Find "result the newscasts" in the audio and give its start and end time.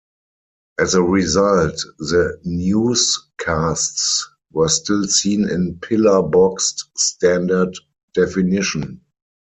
1.03-4.27